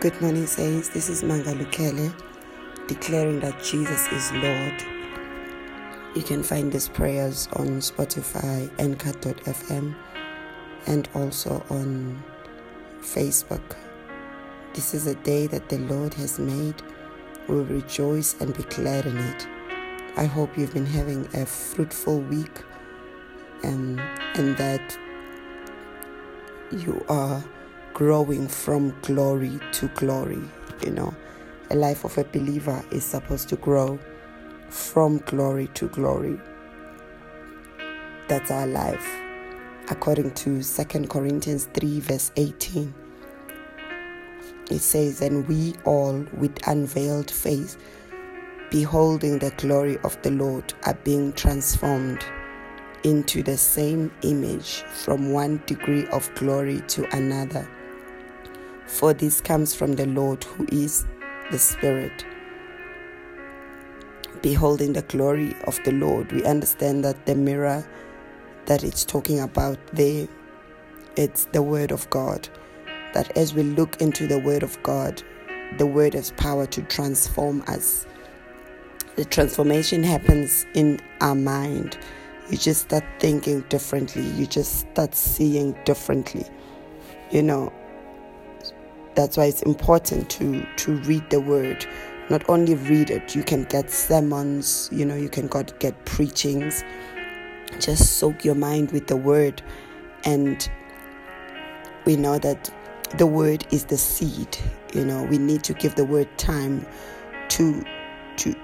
Good 0.00 0.18
morning, 0.22 0.46
saints. 0.46 0.88
This 0.88 1.10
is 1.10 1.22
Manga 1.22 1.52
Lukele 1.52 2.10
declaring 2.86 3.38
that 3.40 3.62
Jesus 3.62 4.10
is 4.10 4.32
Lord. 4.32 4.82
You 6.16 6.22
can 6.22 6.42
find 6.42 6.72
these 6.72 6.88
prayers 6.88 7.50
on 7.52 7.80
Spotify, 7.80 8.70
Anchor.fm, 8.78 9.94
and 10.86 11.06
also 11.14 11.62
on 11.68 12.24
Facebook. 13.02 13.76
This 14.72 14.94
is 14.94 15.06
a 15.06 15.16
day 15.16 15.46
that 15.48 15.68
the 15.68 15.76
Lord 15.80 16.14
has 16.14 16.38
made. 16.38 16.80
We'll 17.46 17.66
rejoice 17.66 18.40
and 18.40 18.56
be 18.56 18.62
glad 18.62 19.04
in 19.04 19.18
it. 19.18 19.46
I 20.16 20.24
hope 20.24 20.56
you've 20.56 20.72
been 20.72 20.86
having 20.86 21.28
a 21.34 21.44
fruitful 21.44 22.20
week 22.20 22.62
um, 23.64 23.98
and 24.34 24.56
that 24.56 24.98
you 26.72 27.04
are 27.10 27.44
growing 28.00 28.48
from 28.48 28.98
glory 29.02 29.60
to 29.72 29.86
glory. 29.88 30.40
You 30.82 30.90
know, 30.90 31.14
a 31.68 31.74
life 31.74 32.02
of 32.04 32.16
a 32.16 32.24
believer 32.24 32.82
is 32.90 33.04
supposed 33.04 33.50
to 33.50 33.56
grow 33.56 33.98
from 34.70 35.18
glory 35.26 35.66
to 35.74 35.86
glory. 35.88 36.40
That's 38.26 38.50
our 38.50 38.66
life. 38.66 39.06
According 39.90 40.30
to 40.30 40.62
2 40.62 40.84
Corinthians 41.08 41.68
3, 41.74 42.00
verse 42.00 42.32
18, 42.36 42.94
it 44.70 44.78
says, 44.78 45.20
And 45.20 45.46
we 45.46 45.74
all, 45.84 46.24
with 46.38 46.56
unveiled 46.66 47.30
face, 47.30 47.76
beholding 48.70 49.40
the 49.40 49.50
glory 49.58 49.98
of 50.04 50.16
the 50.22 50.30
Lord, 50.30 50.72
are 50.86 50.98
being 51.04 51.34
transformed 51.34 52.24
into 53.04 53.42
the 53.42 53.58
same 53.58 54.10
image 54.22 54.84
from 54.94 55.32
one 55.32 55.62
degree 55.66 56.06
of 56.06 56.34
glory 56.34 56.80
to 56.88 57.04
another 57.14 57.68
for 58.90 59.14
this 59.14 59.40
comes 59.40 59.72
from 59.72 59.92
the 59.92 60.06
Lord 60.06 60.42
who 60.42 60.66
is 60.72 61.06
the 61.52 61.58
Spirit. 61.58 62.26
Beholding 64.42 64.94
the 64.94 65.02
glory 65.02 65.54
of 65.64 65.78
the 65.84 65.92
Lord, 65.92 66.32
we 66.32 66.44
understand 66.44 67.04
that 67.04 67.24
the 67.24 67.36
mirror 67.36 67.86
that 68.66 68.82
it's 68.82 69.04
talking 69.04 69.38
about 69.38 69.78
there, 69.92 70.26
it's 71.16 71.44
the 71.46 71.62
Word 71.62 71.92
of 71.92 72.10
God. 72.10 72.48
That 73.14 73.34
as 73.36 73.54
we 73.54 73.62
look 73.62 74.02
into 74.02 74.26
the 74.26 74.40
Word 74.40 74.64
of 74.64 74.80
God, 74.82 75.22
the 75.78 75.86
Word 75.86 76.14
has 76.14 76.32
power 76.32 76.66
to 76.66 76.82
transform 76.82 77.62
us. 77.68 78.06
The 79.14 79.24
transformation 79.24 80.02
happens 80.02 80.66
in 80.74 81.00
our 81.20 81.36
mind. 81.36 81.96
You 82.50 82.58
just 82.58 82.82
start 82.82 83.04
thinking 83.20 83.60
differently, 83.68 84.24
you 84.30 84.46
just 84.46 84.80
start 84.80 85.14
seeing 85.14 85.78
differently. 85.84 86.44
You 87.30 87.44
know, 87.44 87.72
that's 89.20 89.36
why 89.36 89.44
it's 89.44 89.60
important 89.62 90.30
to 90.30 90.66
to 90.76 90.94
read 91.02 91.28
the 91.28 91.42
word. 91.42 91.86
Not 92.30 92.42
only 92.48 92.74
read 92.74 93.10
it 93.10 93.36
you 93.36 93.42
can 93.42 93.64
get 93.64 93.90
sermons 93.90 94.88
you 94.90 95.04
know 95.04 95.14
you 95.14 95.28
can 95.28 95.46
get, 95.46 95.78
get 95.78 96.04
preachings. 96.06 96.82
Just 97.78 98.16
soak 98.16 98.46
your 98.46 98.54
mind 98.54 98.92
with 98.92 99.08
the 99.08 99.16
word. 99.16 99.60
And 100.24 100.66
we 102.06 102.16
know 102.16 102.38
that 102.38 102.70
the 103.18 103.26
word 103.26 103.66
is 103.70 103.84
the 103.84 103.98
seed 103.98 104.56
you 104.94 105.04
know. 105.04 105.24
We 105.24 105.36
need 105.36 105.64
to 105.64 105.74
give 105.74 105.96
the 105.96 106.06
word 106.06 106.28
time 106.38 106.86
to 107.48 107.84
to 108.38 108.54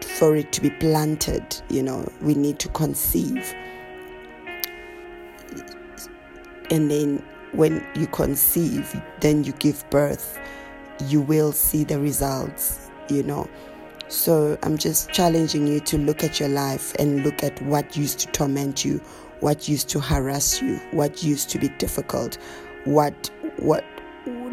for 0.00 0.36
it 0.36 0.52
to 0.52 0.60
be 0.60 0.70
planted 0.70 1.60
you 1.68 1.82
know. 1.82 2.08
We 2.22 2.34
need 2.34 2.60
to 2.60 2.68
conceive. 2.68 3.52
And 6.70 6.88
then 6.88 7.20
when 7.54 7.86
you 7.94 8.06
conceive, 8.08 9.00
then 9.20 9.44
you 9.44 9.52
give 9.52 9.88
birth, 9.90 10.38
you 11.06 11.20
will 11.20 11.52
see 11.52 11.84
the 11.84 11.98
results, 11.98 12.90
you 13.08 13.22
know. 13.22 13.48
So 14.08 14.58
I'm 14.62 14.76
just 14.76 15.10
challenging 15.10 15.66
you 15.66 15.80
to 15.80 15.98
look 15.98 16.22
at 16.22 16.38
your 16.38 16.48
life 16.48 16.94
and 16.98 17.24
look 17.24 17.42
at 17.42 17.60
what 17.62 17.96
used 17.96 18.20
to 18.20 18.26
torment 18.28 18.84
you, 18.84 18.98
what 19.40 19.68
used 19.68 19.88
to 19.90 20.00
harass 20.00 20.60
you, 20.60 20.76
what 20.90 21.22
used 21.22 21.50
to 21.50 21.58
be 21.58 21.68
difficult, 21.78 22.38
what 22.84 23.30
what 23.56 23.84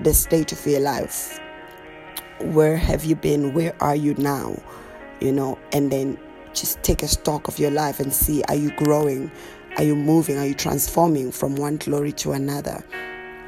the 0.04 0.14
state 0.14 0.52
of 0.52 0.66
your 0.66 0.80
life. 0.80 1.40
Where 2.40 2.78
have 2.78 3.04
you 3.04 3.16
been? 3.16 3.54
Where 3.54 3.76
are 3.82 3.96
you 3.96 4.16
now? 4.16 4.62
You 5.20 5.32
know, 5.32 5.60
and 5.72 5.92
then 5.92 6.18
just 6.54 6.82
take 6.84 7.04
a 7.04 7.08
stock 7.08 7.48
of 7.48 7.60
your 7.60 7.72
life 7.72 8.00
and 8.00 8.12
see 8.12 8.44
are 8.44 8.56
you 8.56 8.72
growing? 8.72 9.32
Are 9.78 9.84
you 9.84 9.96
moving? 9.96 10.38
Are 10.38 10.46
you 10.46 10.54
transforming 10.54 11.32
from 11.32 11.56
one 11.56 11.78
glory 11.78 12.12
to 12.14 12.34
another? 12.34 12.84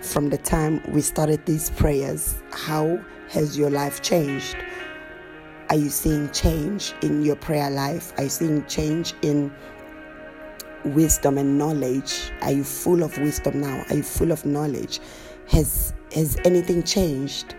From 0.01 0.29
the 0.29 0.37
time 0.37 0.81
we 0.87 1.01
started 1.01 1.45
these 1.45 1.69
prayers, 1.71 2.41
how 2.51 2.99
has 3.29 3.57
your 3.57 3.69
life 3.69 4.01
changed? 4.01 4.55
Are 5.69 5.75
you 5.75 5.89
seeing 5.89 6.31
change 6.31 6.93
in 7.01 7.23
your 7.23 7.35
prayer 7.35 7.69
life? 7.69 8.13
Are 8.17 8.23
you 8.23 8.29
seeing 8.29 8.65
change 8.67 9.13
in 9.21 9.51
wisdom 10.85 11.37
and 11.37 11.57
knowledge? 11.57 12.31
Are 12.41 12.51
you 12.51 12.63
full 12.63 13.03
of 13.03 13.17
wisdom 13.17 13.59
now? 13.59 13.83
Are 13.89 13.95
you 13.95 14.03
full 14.03 14.31
of 14.31 14.45
knowledge? 14.45 15.01
Has 15.49 15.93
has 16.13 16.37
anything 16.45 16.83
changed? 16.83 17.55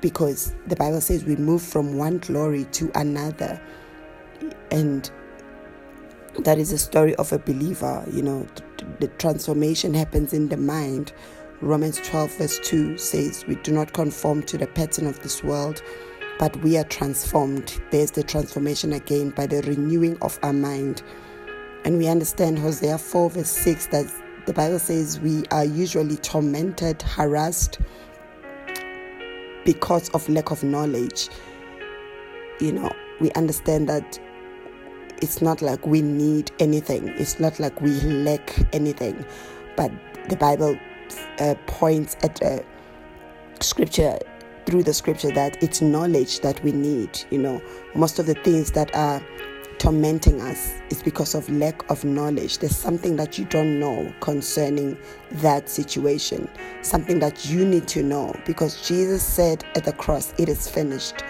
Because 0.00 0.54
the 0.66 0.76
Bible 0.76 1.00
says 1.00 1.24
we 1.24 1.36
move 1.36 1.62
from 1.62 1.96
one 1.96 2.18
glory 2.18 2.64
to 2.72 2.90
another. 2.96 3.60
And 4.70 5.10
that 6.44 6.58
is 6.58 6.72
a 6.72 6.78
story 6.78 7.14
of 7.16 7.32
a 7.32 7.38
believer. 7.38 8.04
You 8.10 8.22
know, 8.22 8.46
the, 9.00 9.08
transformation 9.08 9.94
happens 9.94 10.32
in 10.32 10.48
the 10.48 10.56
mind. 10.56 11.12
Romans 11.60 12.00
12, 12.04 12.38
verse 12.38 12.60
2 12.64 12.98
says, 12.98 13.44
We 13.46 13.56
do 13.56 13.72
not 13.72 13.92
conform 13.92 14.42
to 14.44 14.58
the 14.58 14.66
pattern 14.66 15.06
of 15.06 15.20
this 15.22 15.42
world, 15.42 15.82
but 16.38 16.54
we 16.62 16.76
are 16.76 16.84
transformed. 16.84 17.80
There's 17.90 18.10
the 18.10 18.22
transformation 18.22 18.92
again 18.92 19.30
by 19.30 19.46
the 19.46 19.62
renewing 19.62 20.18
of 20.20 20.38
our 20.42 20.52
mind. 20.52 21.02
And 21.84 21.98
we 21.98 22.08
understand 22.08 22.58
Hosea 22.58 22.98
4, 22.98 23.30
verse 23.30 23.50
6 23.50 23.86
that 23.86 24.12
the 24.46 24.52
Bible 24.52 24.78
says 24.78 25.18
we 25.20 25.44
are 25.50 25.64
usually 25.64 26.16
tormented, 26.16 27.02
harassed 27.02 27.78
because 29.64 30.08
of 30.10 30.28
lack 30.28 30.50
of 30.50 30.62
knowledge. 30.62 31.28
You 32.60 32.72
know, 32.72 32.92
we 33.20 33.30
understand 33.32 33.88
that 33.88 34.18
it's 35.22 35.40
not 35.42 35.62
like 35.62 35.86
we 35.86 36.02
need 36.02 36.50
anything, 36.58 37.08
it's 37.08 37.40
not 37.40 37.58
like 37.58 37.80
we 37.80 37.92
lack 38.00 38.54
anything, 38.74 39.24
but 39.76 39.90
the 40.28 40.36
Bible 40.36 40.78
uh, 41.38 41.54
points 41.66 42.16
at 42.22 42.42
uh, 42.42 42.60
scripture 43.60 44.18
through 44.66 44.82
the 44.82 44.92
scripture 44.92 45.30
that 45.30 45.62
it's 45.62 45.80
knowledge 45.80 46.40
that 46.40 46.62
we 46.64 46.72
need. 46.72 47.20
You 47.30 47.38
know, 47.38 47.62
most 47.94 48.18
of 48.18 48.26
the 48.26 48.34
things 48.34 48.72
that 48.72 48.94
are 48.94 49.22
tormenting 49.78 50.40
us 50.40 50.72
is 50.90 51.02
because 51.02 51.34
of 51.34 51.48
lack 51.48 51.88
of 51.90 52.04
knowledge. 52.04 52.58
There's 52.58 52.76
something 52.76 53.16
that 53.16 53.38
you 53.38 53.44
don't 53.44 53.78
know 53.78 54.12
concerning 54.20 54.98
that 55.32 55.68
situation, 55.68 56.48
something 56.82 57.18
that 57.20 57.46
you 57.46 57.64
need 57.64 57.86
to 57.88 58.02
know 58.02 58.34
because 58.44 58.86
Jesus 58.86 59.22
said 59.22 59.64
at 59.74 59.84
the 59.84 59.92
cross, 59.92 60.34
It 60.38 60.48
is 60.48 60.68
finished. 60.68 61.22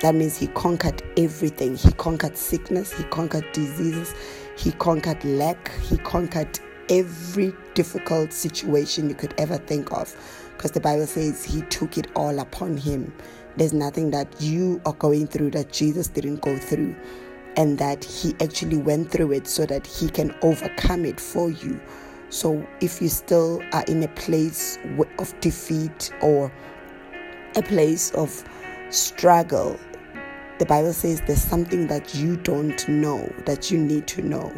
That 0.00 0.14
means 0.14 0.36
he 0.36 0.46
conquered 0.48 1.02
everything. 1.16 1.76
He 1.76 1.92
conquered 1.92 2.36
sickness, 2.36 2.92
he 2.92 3.04
conquered 3.04 3.44
diseases, 3.52 4.14
he 4.56 4.72
conquered 4.72 5.22
lack, 5.24 5.70
he 5.80 5.98
conquered 5.98 6.58
every 6.88 7.54
difficult 7.74 8.32
situation 8.32 9.08
you 9.08 9.14
could 9.14 9.34
ever 9.38 9.58
think 9.58 9.92
of. 9.92 10.14
Because 10.56 10.72
the 10.72 10.80
Bible 10.80 11.06
says 11.06 11.44
he 11.44 11.62
took 11.62 11.98
it 11.98 12.06
all 12.16 12.38
upon 12.38 12.76
him. 12.76 13.12
There's 13.56 13.72
nothing 13.72 14.10
that 14.12 14.40
you 14.40 14.80
are 14.86 14.94
going 14.94 15.26
through 15.26 15.50
that 15.50 15.72
Jesus 15.72 16.08
didn't 16.08 16.40
go 16.40 16.56
through, 16.56 16.96
and 17.56 17.78
that 17.78 18.04
he 18.04 18.34
actually 18.40 18.78
went 18.78 19.10
through 19.10 19.32
it 19.32 19.46
so 19.46 19.66
that 19.66 19.86
he 19.86 20.08
can 20.08 20.34
overcome 20.42 21.04
it 21.04 21.20
for 21.20 21.50
you. 21.50 21.80
So 22.30 22.66
if 22.80 23.02
you 23.02 23.08
still 23.08 23.60
are 23.72 23.84
in 23.84 24.02
a 24.02 24.08
place 24.08 24.78
of 25.18 25.38
defeat 25.40 26.10
or 26.22 26.52
a 27.56 27.62
place 27.62 28.12
of 28.12 28.44
struggle, 28.90 29.78
the 30.60 30.66
Bible 30.66 30.92
says 30.92 31.22
there's 31.22 31.40
something 31.40 31.86
that 31.86 32.14
you 32.14 32.36
don't 32.36 32.86
know 32.86 33.32
that 33.46 33.70
you 33.70 33.78
need 33.78 34.06
to 34.08 34.20
know. 34.20 34.52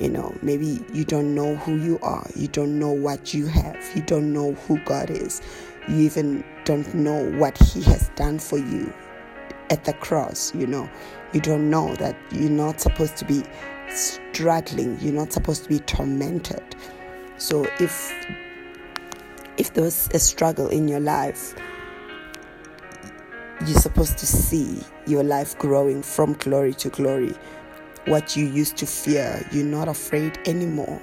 You 0.00 0.08
know, 0.08 0.36
maybe 0.42 0.84
you 0.92 1.04
don't 1.04 1.32
know 1.32 1.54
who 1.54 1.76
you 1.76 1.96
are, 2.02 2.26
you 2.34 2.48
don't 2.48 2.76
know 2.76 2.90
what 2.90 3.32
you 3.32 3.46
have, 3.46 3.76
you 3.94 4.02
don't 4.02 4.32
know 4.32 4.54
who 4.54 4.80
God 4.80 5.10
is, 5.10 5.40
you 5.86 5.98
even 5.98 6.44
don't 6.64 6.92
know 6.92 7.30
what 7.38 7.56
He 7.56 7.82
has 7.82 8.08
done 8.16 8.40
for 8.40 8.58
you 8.58 8.92
at 9.70 9.84
the 9.84 9.92
cross. 9.92 10.52
You 10.56 10.66
know, 10.66 10.90
you 11.32 11.40
don't 11.40 11.70
know 11.70 11.94
that 11.96 12.16
you're 12.32 12.50
not 12.50 12.80
supposed 12.80 13.16
to 13.18 13.24
be 13.24 13.44
struggling, 13.90 14.98
you're 15.00 15.14
not 15.14 15.32
supposed 15.32 15.62
to 15.62 15.68
be 15.68 15.78
tormented. 15.78 16.74
So 17.36 17.64
if 17.78 18.12
if 19.56 19.72
there 19.72 19.84
was 19.84 20.08
a 20.14 20.18
struggle 20.18 20.66
in 20.66 20.88
your 20.88 21.00
life, 21.00 21.54
you're 23.66 23.80
supposed 23.80 24.18
to 24.18 24.26
see 24.26 24.80
your 25.06 25.24
life 25.24 25.58
growing 25.58 26.02
from 26.02 26.34
glory 26.34 26.74
to 26.74 26.88
glory. 26.90 27.34
What 28.06 28.36
you 28.36 28.46
used 28.46 28.76
to 28.78 28.86
fear, 28.86 29.46
you're 29.50 29.64
not 29.64 29.88
afraid 29.88 30.38
anymore 30.46 31.00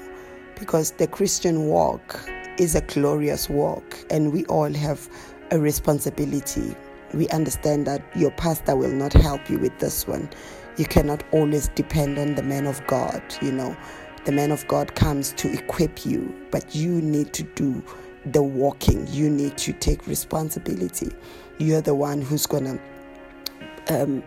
because 0.57 0.91
the 0.91 1.07
Christian 1.07 1.65
walk 1.67 2.19
is 2.57 2.75
a 2.75 2.81
glorious 2.81 3.49
walk, 3.49 3.97
and 4.09 4.31
we 4.31 4.45
all 4.45 4.71
have 4.71 5.09
a 5.51 5.59
responsibility. 5.59 6.75
We 7.13 7.27
understand 7.29 7.87
that 7.87 8.01
your 8.15 8.31
pastor 8.31 8.75
will 8.75 8.91
not 8.91 9.11
help 9.11 9.49
you 9.49 9.59
with 9.59 9.77
this 9.79 10.07
one. 10.07 10.29
You 10.77 10.85
cannot 10.85 11.23
always 11.31 11.67
depend 11.69 12.17
on 12.17 12.35
the 12.35 12.43
man 12.43 12.65
of 12.67 12.85
God, 12.87 13.21
you 13.41 13.51
know. 13.51 13.75
The 14.23 14.31
man 14.31 14.51
of 14.51 14.67
God 14.67 14.95
comes 14.95 15.33
to 15.33 15.51
equip 15.51 16.05
you, 16.05 16.33
but 16.51 16.73
you 16.73 17.01
need 17.01 17.33
to 17.33 17.43
do 17.43 17.83
the 18.25 18.41
walking. 18.41 19.07
You 19.07 19.29
need 19.29 19.57
to 19.59 19.73
take 19.73 20.07
responsibility. 20.07 21.11
You're 21.57 21.81
the 21.81 21.95
one 21.95 22.21
who's 22.21 22.45
going 22.45 22.65
to 22.65 24.01
um, 24.01 24.23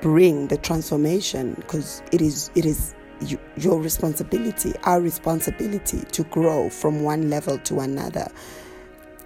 bring 0.00 0.48
the 0.48 0.56
transformation 0.56 1.54
because 1.54 2.02
it 2.12 2.20
is 2.20 2.50
it 2.54 2.64
is 2.64 2.94
you, 3.20 3.38
your 3.56 3.80
responsibility, 3.80 4.72
our 4.84 5.00
responsibility 5.00 6.00
to 6.12 6.24
grow 6.24 6.70
from 6.70 7.02
one 7.02 7.30
level 7.30 7.58
to 7.58 7.80
another. 7.80 8.28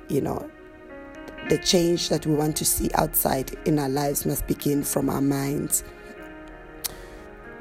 You 0.09 0.23
know, 0.23 0.51
the 1.49 1.59
change 1.59 2.09
that 2.09 2.27
we 2.27 2.35
want 2.35 2.57
to 2.57 2.65
see 2.65 2.91
outside 2.95 3.53
in 3.67 3.79
our 3.79 3.89
lives 3.89 4.25
must 4.27 4.47
begin 4.47 4.83
from 4.83 5.09
our 5.09 5.21
minds. 5.21 5.85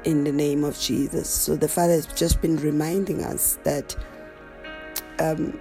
In 0.04 0.24
the 0.24 0.32
name 0.32 0.64
of 0.64 0.76
Jesus. 0.78 1.28
So 1.28 1.54
the 1.54 1.68
Father 1.68 1.92
has 1.92 2.06
just 2.06 2.40
been 2.40 2.56
reminding 2.56 3.22
us 3.22 3.58
that 3.62 3.94
um, 5.20 5.58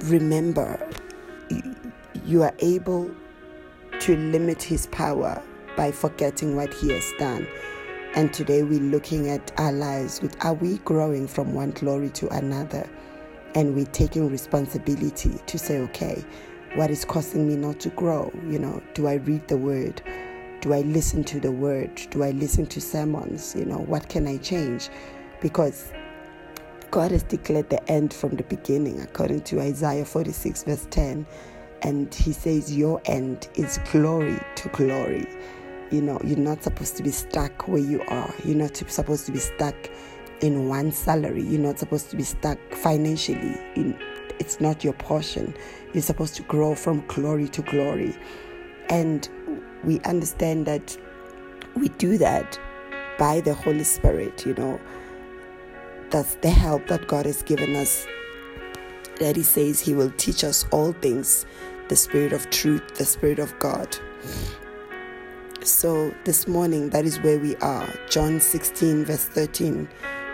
remember, 0.00 0.78
you 2.24 2.42
are 2.42 2.54
able 2.60 3.10
to 4.00 4.16
limit 4.16 4.62
His 4.62 4.86
power 4.86 5.42
by 5.76 5.92
forgetting 5.92 6.56
what 6.56 6.72
He 6.74 6.90
has 6.90 7.12
done. 7.18 7.46
And 8.14 8.32
today 8.32 8.62
we're 8.62 8.80
looking 8.80 9.30
at 9.30 9.52
our 9.58 9.72
lives 9.72 10.20
with 10.20 10.36
are 10.44 10.54
we 10.54 10.78
growing 10.78 11.28
from 11.28 11.54
one 11.54 11.70
glory 11.70 12.10
to 12.10 12.28
another? 12.28 12.88
And 13.54 13.74
we're 13.74 13.86
taking 13.86 14.30
responsibility 14.30 15.40
to 15.46 15.58
say, 15.58 15.78
okay, 15.78 16.24
what 16.74 16.90
is 16.90 17.04
causing 17.04 17.48
me 17.48 17.56
not 17.56 17.80
to 17.80 17.88
grow? 17.90 18.32
You 18.48 18.58
know, 18.58 18.82
do 18.94 19.06
I 19.06 19.14
read 19.14 19.46
the 19.48 19.56
word? 19.56 20.02
Do 20.60 20.72
I 20.72 20.80
listen 20.82 21.24
to 21.24 21.40
the 21.40 21.50
word? 21.50 21.94
Do 22.10 22.22
I 22.22 22.30
listen 22.30 22.66
to 22.66 22.80
sermons? 22.80 23.54
You 23.56 23.64
know, 23.64 23.78
what 23.78 24.08
can 24.08 24.26
I 24.26 24.36
change? 24.36 24.88
Because 25.40 25.92
God 26.90 27.12
has 27.12 27.22
declared 27.22 27.70
the 27.70 27.88
end 27.88 28.12
from 28.12 28.34
the 28.36 28.42
beginning, 28.44 29.00
according 29.00 29.42
to 29.42 29.60
Isaiah 29.60 30.04
46, 30.04 30.64
verse 30.64 30.86
10. 30.90 31.24
And 31.82 32.12
He 32.12 32.32
says, 32.32 32.76
Your 32.76 33.00
end 33.04 33.48
is 33.54 33.78
glory 33.92 34.38
to 34.56 34.68
glory. 34.70 35.26
You 35.92 36.02
know, 36.02 36.20
you're 36.24 36.38
not 36.38 36.62
supposed 36.64 36.96
to 36.96 37.02
be 37.02 37.10
stuck 37.10 37.68
where 37.68 37.78
you 37.78 38.02
are. 38.08 38.34
You're 38.44 38.56
not 38.56 38.76
supposed 38.76 39.26
to 39.26 39.32
be 39.32 39.38
stuck 39.38 39.74
in 40.40 40.68
one 40.68 40.90
salary. 40.90 41.42
You're 41.42 41.60
not 41.60 41.78
supposed 41.78 42.10
to 42.10 42.16
be 42.16 42.22
stuck 42.24 42.58
financially. 42.72 43.56
It's 44.40 44.60
not 44.60 44.82
your 44.82 44.94
portion. 44.94 45.54
You're 45.92 46.02
supposed 46.02 46.34
to 46.36 46.42
grow 46.42 46.74
from 46.74 47.04
glory 47.06 47.48
to 47.48 47.62
glory. 47.62 48.16
And 48.88 49.28
we 49.84 50.00
understand 50.00 50.66
that 50.66 50.96
we 51.76 51.88
do 51.90 52.18
that 52.18 52.58
by 53.18 53.40
the 53.40 53.54
Holy 53.54 53.84
Spirit, 53.84 54.44
you 54.44 54.54
know. 54.54 54.80
That's 56.10 56.34
the 56.36 56.50
help 56.50 56.88
that 56.88 57.06
God 57.06 57.26
has 57.26 57.42
given 57.42 57.76
us. 57.76 58.06
That 59.20 59.36
He 59.36 59.44
says 59.44 59.78
He 59.78 59.94
will 59.94 60.10
teach 60.16 60.42
us 60.42 60.66
all 60.72 60.92
things 60.92 61.46
the 61.88 61.96
Spirit 61.96 62.32
of 62.32 62.48
truth, 62.50 62.96
the 62.96 63.04
Spirit 63.04 63.38
of 63.38 63.56
God. 63.58 63.96
So 65.62 66.14
this 66.24 66.48
morning, 66.48 66.90
that 66.90 67.04
is 67.04 67.20
where 67.20 67.38
we 67.38 67.54
are. 67.56 67.88
John 68.08 68.40
16, 68.40 69.04
verse 69.04 69.24
13. 69.24 69.88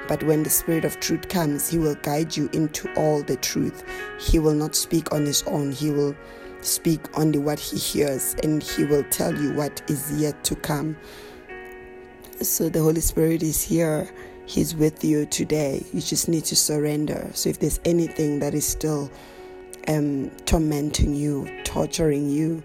But 0.08 0.22
when 0.22 0.44
the 0.44 0.50
Spirit 0.50 0.84
of 0.84 1.00
truth 1.00 1.28
comes, 1.28 1.68
He 1.68 1.78
will 1.78 1.96
guide 1.96 2.36
you 2.36 2.48
into 2.52 2.92
all 2.94 3.22
the 3.22 3.36
truth. 3.36 3.84
He 4.18 4.38
will 4.38 4.54
not 4.54 4.74
speak 4.74 5.12
on 5.12 5.26
His 5.26 5.42
own, 5.42 5.72
He 5.72 5.90
will 5.90 6.14
speak 6.62 7.00
only 7.18 7.38
what 7.38 7.58
He 7.58 7.76
hears, 7.76 8.34
and 8.42 8.62
He 8.62 8.84
will 8.84 9.04
tell 9.04 9.34
you 9.34 9.52
what 9.52 9.82
is 9.90 10.18
yet 10.20 10.42
to 10.44 10.56
come. 10.56 10.96
So 12.40 12.68
the 12.68 12.80
Holy 12.80 13.00
Spirit 13.00 13.42
is 13.42 13.62
here. 13.62 14.08
He's 14.46 14.74
with 14.74 15.02
you 15.04 15.26
today. 15.26 15.84
You 15.92 16.00
just 16.00 16.28
need 16.28 16.44
to 16.46 16.56
surrender. 16.56 17.30
So 17.34 17.50
if 17.50 17.58
there's 17.58 17.80
anything 17.84 18.38
that 18.38 18.54
is 18.54 18.66
still 18.66 19.10
um, 19.88 20.30
tormenting 20.46 21.14
you, 21.14 21.50
torturing 21.64 22.30
you, 22.30 22.62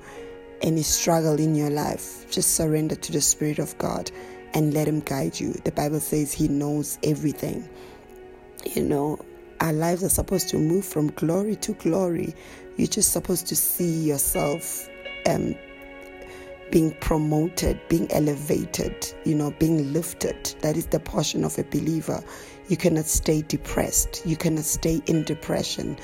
any 0.62 0.84
struggle 0.84 1.40
in 1.40 1.56
your 1.56 1.72
life, 1.72 2.30
just 2.30 2.56
surrender 2.56 2.96
to 2.96 3.12
the 3.12 3.22
Spirit 3.22 3.58
of 3.58 3.76
God 3.80 4.12
and 4.54 4.74
let 4.74 4.88
Him 4.88 5.00
guide 5.00 5.40
you. 5.40 5.54
The 5.54 5.72
Bible 5.72 6.00
says 6.00 6.32
He 6.32 6.48
knows 6.48 7.00
everything. 7.04 7.68
You 8.76 8.84
know, 8.84 9.20
our 9.60 9.74
lives 9.74 10.04
are 10.04 10.10
supposed 10.10 10.50
to 10.50 10.58
move 10.58 10.86
from 10.86 11.08
glory 11.12 11.56
to 11.58 11.74
glory. 11.74 12.36
You're 12.78 12.88
just 12.88 13.12
supposed 13.12 13.48
to 13.48 13.56
see 13.56 14.04
yourself 14.04 14.88
um, 15.26 15.56
being 16.72 16.92
promoted, 17.02 17.80
being 17.90 18.12
elevated, 18.12 19.14
you 19.26 19.36
know, 19.36 19.52
being 19.52 19.92
lifted. 19.94 20.56
That 20.62 20.78
is 20.78 20.88
the 20.88 21.00
portion 21.00 21.44
of 21.44 21.58
a 21.60 21.64
believer. 21.66 22.24
You 22.70 22.78
cannot 22.78 23.06
stay 23.06 23.42
depressed. 23.44 24.24
You 24.26 24.38
cannot 24.38 24.64
stay 24.64 25.02
in 25.06 25.24
depression. 25.24 25.98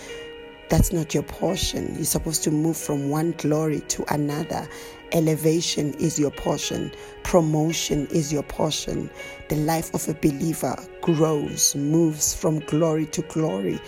That's 0.69 0.91
not 0.91 1.13
your 1.13 1.23
portion. 1.23 1.95
You're 1.95 2.03
supposed 2.03 2.43
to 2.43 2.51
move 2.51 2.75
from 2.75 3.09
one 3.09 3.31
glory 3.37 3.79
to 3.87 4.13
another. 4.13 4.67
Elevation 5.13 5.93
is 5.93 6.19
your 6.19 6.31
portion, 6.31 6.91
promotion 7.23 8.07
is 8.07 8.33
your 8.33 8.43
portion. 8.43 9.09
The 9.47 9.55
life 9.55 9.93
of 9.93 10.07
a 10.09 10.13
believer 10.13 10.75
grows, 11.01 11.73
moves 11.75 12.35
from 12.35 12.59
glory 12.59 13.05
to 13.07 13.21
glory. 13.23 13.79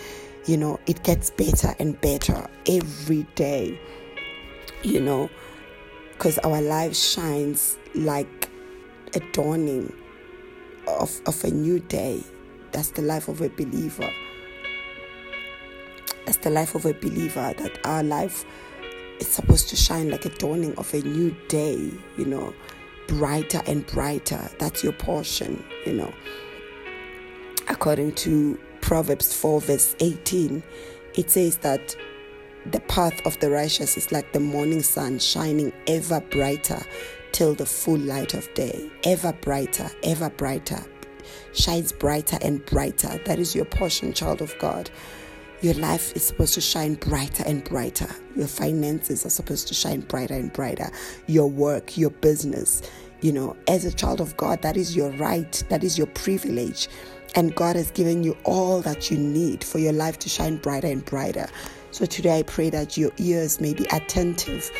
You 0.46 0.56
know, 0.56 0.80
it 0.86 1.02
gets 1.02 1.28
better 1.28 1.74
and 1.78 2.00
better 2.00 2.48
every 2.66 3.24
day. 3.34 3.78
You 4.82 5.00
know, 5.00 5.28
because 6.20 6.38
our 6.40 6.60
life 6.60 6.94
shines 6.94 7.78
like 7.94 8.50
a 9.14 9.20
dawning 9.32 9.90
of, 10.86 11.18
of 11.24 11.42
a 11.44 11.50
new 11.50 11.78
day. 11.80 12.22
That's 12.72 12.90
the 12.90 13.00
life 13.00 13.28
of 13.28 13.40
a 13.40 13.48
believer 13.48 14.10
as 16.26 16.36
the 16.36 16.50
life 16.50 16.74
of 16.74 16.84
a 16.84 16.92
believer 16.92 17.54
that 17.56 17.78
our 17.86 18.02
life 18.02 18.44
is 19.18 19.28
supposed 19.28 19.70
to 19.70 19.76
shine 19.76 20.10
like 20.10 20.26
a 20.26 20.28
dawning 20.28 20.76
of 20.76 20.92
a 20.92 21.00
new 21.00 21.34
day, 21.48 21.90
you 22.18 22.26
know, 22.26 22.52
brighter 23.08 23.62
and 23.66 23.86
brighter. 23.86 24.46
That's 24.58 24.84
your 24.84 24.92
portion, 24.92 25.64
you 25.86 25.94
know. 25.94 26.12
According 27.68 28.12
to 28.16 28.60
Proverbs 28.82 29.34
4, 29.34 29.62
verse 29.62 29.96
18, 30.00 30.62
it 31.14 31.30
says 31.30 31.56
that 31.58 31.96
the 32.66 32.80
path 32.80 33.24
of 33.26 33.38
the 33.40 33.50
righteous 33.50 33.96
is 33.96 34.12
like 34.12 34.32
the 34.32 34.40
morning 34.40 34.82
sun 34.82 35.18
shining 35.18 35.72
ever 35.86 36.20
brighter 36.20 36.80
till 37.32 37.54
the 37.54 37.66
full 37.66 37.98
light 37.98 38.34
of 38.34 38.52
day. 38.54 38.90
Ever 39.04 39.32
brighter, 39.32 39.90
ever 40.02 40.30
brighter. 40.30 40.84
Shines 41.54 41.92
brighter 41.92 42.38
and 42.42 42.64
brighter. 42.66 43.18
That 43.24 43.38
is 43.38 43.54
your 43.54 43.64
portion, 43.64 44.12
child 44.12 44.42
of 44.42 44.54
God. 44.58 44.90
Your 45.62 45.74
life 45.74 46.14
is 46.16 46.26
supposed 46.26 46.54
to 46.54 46.60
shine 46.60 46.94
brighter 46.94 47.44
and 47.46 47.62
brighter. 47.64 48.08
Your 48.36 48.46
finances 48.46 49.26
are 49.26 49.30
supposed 49.30 49.68
to 49.68 49.74
shine 49.74 50.00
brighter 50.00 50.34
and 50.34 50.52
brighter. 50.52 50.90
Your 51.26 51.48
work, 51.48 51.96
your 51.96 52.10
business, 52.10 52.82
you 53.20 53.32
know, 53.32 53.56
as 53.68 53.84
a 53.84 53.92
child 53.92 54.20
of 54.20 54.36
God, 54.36 54.62
that 54.62 54.76
is 54.76 54.96
your 54.96 55.10
right, 55.12 55.62
that 55.68 55.84
is 55.84 55.98
your 55.98 56.06
privilege. 56.08 56.88
And 57.34 57.54
God 57.54 57.76
has 57.76 57.90
given 57.90 58.24
you 58.24 58.36
all 58.44 58.80
that 58.82 59.10
you 59.10 59.18
need 59.18 59.62
for 59.62 59.78
your 59.78 59.92
life 59.92 60.18
to 60.20 60.28
shine 60.28 60.56
brighter 60.56 60.88
and 60.88 61.04
brighter. 61.04 61.48
So 61.92 62.06
today 62.06 62.38
I 62.38 62.42
pray 62.44 62.70
that 62.70 62.96
your 62.96 63.10
ears 63.18 63.60
may 63.60 63.74
be 63.74 63.84
attentive 63.92 64.70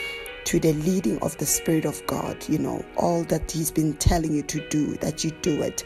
to 0.45 0.61
the 0.61 0.73
leading 0.75 1.19
of 1.23 1.37
the 1.39 1.47
Spirit 1.47 1.85
of 1.85 2.07
God, 2.07 2.49
you 2.49 2.59
know, 2.59 2.85
all 2.97 3.25
that 3.25 3.51
He's 3.51 3.71
been 3.71 3.95
telling 3.95 4.33
you 4.33 4.43
to 4.45 4.67
do, 4.69 4.95
that 4.99 5.25
you 5.25 5.33
do 5.43 5.61
it 5.61 5.83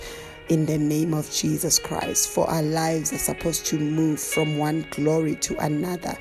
in 0.50 0.66
the 0.66 0.76
name 0.76 1.14
of 1.14 1.30
Jesus 1.30 1.78
Christ. 1.78 2.28
For 2.28 2.48
our 2.48 2.62
lives 2.62 3.10
are 3.14 3.18
supposed 3.18 3.64
to 3.66 3.78
move 3.78 4.20
from 4.20 4.58
one 4.58 4.86
glory 4.90 5.36
to 5.36 5.56
another. 5.64 6.16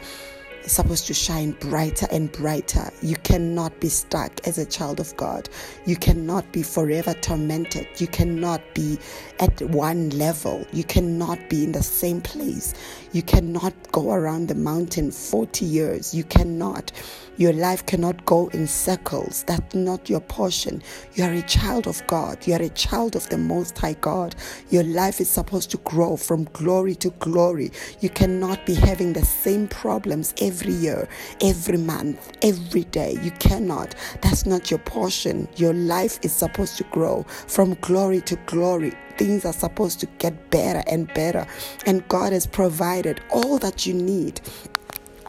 It's 0.64 0.72
supposed 0.72 1.08
to 1.08 1.14
shine 1.14 1.52
brighter 1.52 2.08
and 2.10 2.32
brighter. 2.32 2.90
You 3.02 3.18
cannot 3.18 3.78
be 3.82 3.90
stuck 3.90 4.48
as 4.48 4.58
a 4.58 4.66
child 4.66 5.02
of 5.02 5.14
God. 5.18 5.50
You 5.86 5.98
cannot 5.98 6.50
be 6.54 6.64
forever 6.64 7.14
tormented. 7.16 7.86
You 7.98 8.08
cannot 8.08 8.62
be 8.74 8.98
at 9.42 9.62
one 9.62 10.12
level. 10.12 10.66
You 10.72 10.86
cannot 10.86 11.50
be 11.50 11.66
in 11.66 11.74
the 11.74 11.84
same 11.84 12.22
place. 12.22 12.74
You 13.14 13.22
cannot 13.22 13.74
go 13.92 14.12
around 14.12 14.48
the 14.48 14.56
mountain 14.56 15.12
40 15.12 15.66
years. 15.66 16.16
You 16.16 16.24
cannot. 16.24 16.92
Your 17.38 17.54
life 17.54 17.86
cannot 17.86 18.26
go 18.26 18.48
in 18.50 18.66
circles. 18.66 19.44
That's 19.44 19.76
not 19.76 20.10
your 20.10 20.20
portion. 20.20 20.82
You 21.14 21.26
are 21.26 21.32
a 21.34 21.44
child 21.44 21.86
of 21.88 22.06
God. 22.08 22.46
You 22.48 22.56
are 22.56 22.62
a 22.64 22.70
child 22.70 23.16
of 23.16 23.30
the 23.30 23.38
Most 23.38 23.78
High 23.78 23.94
God. 23.94 24.36
Your 24.72 24.84
life 24.84 25.22
is 25.22 25.30
supposed 25.30 25.70
to 25.72 25.78
grow 25.78 26.18
from 26.18 26.46
glory 26.54 26.96
to 26.96 27.12
glory. 27.20 27.72
You 28.02 28.10
cannot 28.10 28.66
be 28.66 28.74
having 28.74 29.14
the 29.14 29.26
same 29.26 29.68
problems 29.68 30.34
every 30.42 30.74
year, 30.74 31.08
every 31.40 31.78
month, 31.78 32.32
every 32.42 32.86
day. 32.86 33.18
You 33.22 33.30
cannot. 33.32 33.94
That's 34.22 34.48
not 34.48 34.72
your 34.72 34.80
portion. 34.80 35.48
Your 35.56 35.74
life 35.74 36.18
is 36.24 36.34
supposed 36.34 36.78
to 36.78 36.84
grow 36.86 37.28
from 37.48 37.76
glory 37.76 38.22
to 38.22 38.36
glory 38.48 38.94
things 39.18 39.46
are 39.46 39.54
supposed 39.54 40.00
to 40.02 40.08
get 40.18 40.52
better 40.52 40.84
and 40.88 41.08
better. 41.14 41.48
And 41.86 42.08
God 42.08 42.34
has 42.34 42.48
provided 42.48 43.22
all 43.32 43.60
that 43.60 43.86
you 43.86 43.94
need 43.94 44.42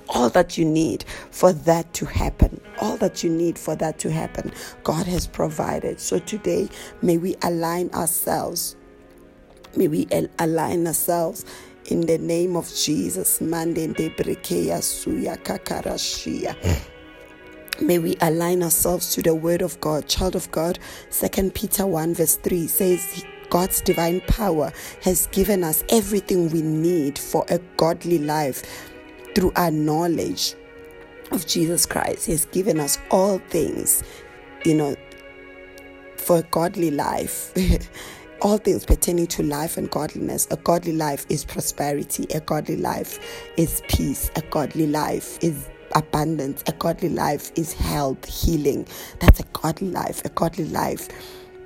all 0.08 0.30
that 0.30 0.56
you 0.58 0.64
need 0.64 1.04
for 1.30 1.52
that 1.52 1.92
to 1.94 2.06
happen. 2.06 2.60
All 2.80 2.96
that 2.98 3.24
you 3.24 3.30
need 3.30 3.58
for 3.58 3.74
that 3.76 3.98
to 4.00 4.10
happen, 4.10 4.52
God 4.82 5.06
has 5.06 5.26
provided. 5.26 6.00
So 6.00 6.18
today, 6.18 6.68
may 7.02 7.18
we 7.18 7.36
align 7.42 7.90
ourselves. 7.90 8.76
May 9.76 9.88
we 9.88 10.06
align 10.38 10.86
ourselves 10.86 11.44
in 11.86 12.02
the 12.02 12.18
name 12.18 12.54
of 12.56 12.72
Jesus. 12.74 13.40
May 13.40 13.64
we 17.98 18.16
align 18.20 18.62
ourselves 18.62 19.14
to 19.14 19.22
the 19.22 19.34
word 19.34 19.62
of 19.62 19.80
God. 19.80 20.06
Child 20.08 20.36
of 20.36 20.50
God, 20.50 20.78
Second 21.10 21.54
Peter 21.54 21.86
1 21.86 22.14
verse 22.14 22.36
3 22.36 22.66
says 22.66 23.24
God's 23.50 23.80
divine 23.80 24.20
power 24.22 24.72
has 25.02 25.26
given 25.28 25.64
us 25.64 25.84
everything 25.88 26.50
we 26.50 26.62
need 26.62 27.18
for 27.18 27.44
a 27.48 27.58
godly 27.76 28.18
life 28.18 28.90
through 29.34 29.52
our 29.56 29.70
knowledge 29.70 30.54
of 31.30 31.46
Jesus 31.46 31.86
Christ. 31.86 32.26
He 32.26 32.32
has 32.32 32.46
given 32.46 32.80
us 32.80 32.98
all 33.10 33.38
things, 33.50 34.02
you 34.64 34.74
know, 34.74 34.96
for 36.16 36.38
a 36.38 36.42
godly 36.42 36.90
life. 36.90 37.52
all 38.42 38.58
things 38.58 38.84
pertaining 38.84 39.26
to 39.26 39.42
life 39.42 39.76
and 39.76 39.90
godliness. 39.90 40.46
A 40.50 40.56
godly 40.58 40.92
life 40.92 41.24
is 41.28 41.44
prosperity. 41.44 42.26
A 42.34 42.40
godly 42.40 42.76
life 42.76 43.18
is 43.56 43.82
peace. 43.88 44.30
A 44.36 44.42
godly 44.42 44.86
life 44.86 45.38
is 45.42 45.68
abundance. 45.94 46.62
A 46.66 46.72
godly 46.72 47.08
life 47.08 47.52
is 47.56 47.72
health, 47.72 48.24
healing. 48.26 48.86
That's 49.20 49.40
a 49.40 49.44
godly 49.54 49.90
life. 49.90 50.22
A 50.24 50.28
godly 50.28 50.66
life 50.66 51.08